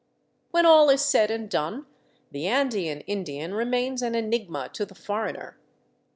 When 0.49 0.65
all 0.65 0.89
is 0.89 1.03
said 1.05 1.29
and 1.29 1.47
done 1.47 1.85
the 2.31 2.47
Andean 2.47 3.01
Indian 3.01 3.53
remains 3.53 4.01
an 4.01 4.15
enigma 4.15 4.67
to 4.73 4.83
the 4.83 4.95
foreigner. 4.95 5.57